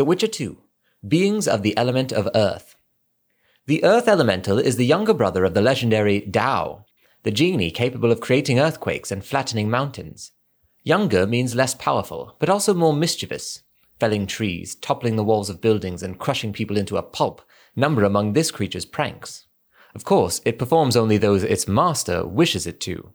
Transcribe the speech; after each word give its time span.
The 0.00 0.06
Witcher 0.06 0.28
2 0.28 0.56
Beings 1.06 1.46
of 1.46 1.60
the 1.60 1.76
Element 1.76 2.10
of 2.10 2.26
Earth. 2.34 2.74
The 3.66 3.84
Earth 3.84 4.08
Elemental 4.08 4.58
is 4.58 4.76
the 4.76 4.86
younger 4.86 5.12
brother 5.12 5.44
of 5.44 5.52
the 5.52 5.60
legendary 5.60 6.20
D'ao, 6.20 6.86
the 7.22 7.30
genie 7.30 7.70
capable 7.70 8.10
of 8.10 8.22
creating 8.22 8.58
earthquakes 8.58 9.10
and 9.10 9.22
flattening 9.22 9.68
mountains. 9.68 10.32
Younger 10.84 11.26
means 11.26 11.54
less 11.54 11.74
powerful, 11.74 12.34
but 12.38 12.48
also 12.48 12.72
more 12.72 12.94
mischievous, 12.94 13.62
felling 13.98 14.26
trees, 14.26 14.74
toppling 14.74 15.16
the 15.16 15.22
walls 15.22 15.50
of 15.50 15.60
buildings, 15.60 16.02
and 16.02 16.18
crushing 16.18 16.54
people 16.54 16.78
into 16.78 16.96
a 16.96 17.02
pulp 17.02 17.42
number 17.76 18.02
among 18.02 18.32
this 18.32 18.50
creature's 18.50 18.86
pranks. 18.86 19.48
Of 19.94 20.06
course, 20.06 20.40
it 20.46 20.58
performs 20.58 20.96
only 20.96 21.18
those 21.18 21.42
its 21.42 21.68
master 21.68 22.26
wishes 22.26 22.66
it 22.66 22.80
to. 22.80 23.12